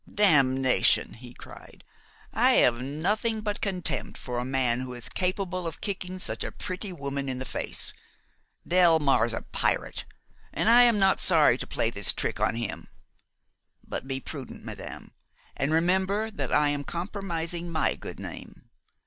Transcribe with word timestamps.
"Damnation!" 0.11 1.13
he 1.13 1.31
cried, 1.31 1.83
"I 2.33 2.53
have 2.53 2.81
nothing 2.81 3.41
but 3.41 3.61
contempt 3.61 4.17
for 4.17 4.39
a 4.39 4.43
man 4.43 4.79
who 4.81 4.95
is 4.95 5.07
capable 5.07 5.67
of 5.67 5.79
kicking 5.79 6.17
such 6.17 6.43
a 6.43 6.51
pretty 6.51 6.91
woman 6.91 7.29
in 7.29 7.37
the 7.37 7.45
face! 7.45 7.93
Delmare's 8.67 9.31
a 9.31 9.43
pirate, 9.43 10.05
and 10.51 10.71
I 10.71 10.81
am 10.81 10.97
not 10.97 11.19
sorry 11.19 11.55
to 11.59 11.67
play 11.67 11.91
this 11.91 12.13
trick 12.13 12.39
on 12.39 12.55
him; 12.55 12.87
but 13.87 14.07
be 14.07 14.19
prudent, 14.19 14.63
madame, 14.65 15.11
and 15.55 15.71
remember 15.71 16.31
that 16.31 16.51
I 16.51 16.69
am 16.69 16.83
compromising 16.83 17.69
my 17.69 17.93
good 17.93 18.19
name. 18.19 18.71